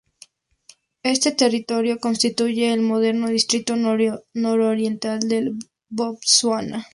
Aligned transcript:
Este 1.03 1.31
territorio 1.31 1.99
constituye 1.99 2.73
el 2.73 2.81
moderno 2.81 3.27
distrito 3.29 3.75
nororiental 3.75 5.19
de 5.19 5.51
Botsuana. 5.89 6.87